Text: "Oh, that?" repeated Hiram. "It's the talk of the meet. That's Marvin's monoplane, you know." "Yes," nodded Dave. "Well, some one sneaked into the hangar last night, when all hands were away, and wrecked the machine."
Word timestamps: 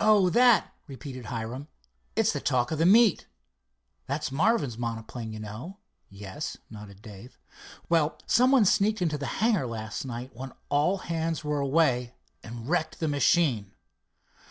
"Oh, 0.00 0.28
that?" 0.28 0.70
repeated 0.86 1.24
Hiram. 1.32 1.66
"It's 2.14 2.30
the 2.34 2.40
talk 2.42 2.72
of 2.72 2.78
the 2.78 2.84
meet. 2.84 3.26
That's 4.06 4.30
Marvin's 4.30 4.76
monoplane, 4.76 5.32
you 5.32 5.40
know." 5.40 5.78
"Yes," 6.10 6.58
nodded 6.68 7.00
Dave. 7.00 7.38
"Well, 7.88 8.18
some 8.26 8.50
one 8.52 8.66
sneaked 8.66 9.00
into 9.00 9.16
the 9.16 9.24
hangar 9.40 9.66
last 9.66 10.04
night, 10.04 10.32
when 10.36 10.52
all 10.68 10.98
hands 10.98 11.42
were 11.42 11.60
away, 11.60 12.14
and 12.42 12.68
wrecked 12.68 13.00
the 13.00 13.08
machine." 13.08 13.72